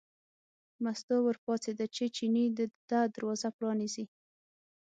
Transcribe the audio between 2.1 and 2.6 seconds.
چیني